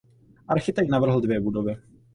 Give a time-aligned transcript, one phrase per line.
[0.47, 1.77] Architekt navrhl dvě budovy.